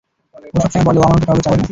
[0.53, 1.65] ও সবসময় বলে, ও আমার মতো কাউকে চায়ই না।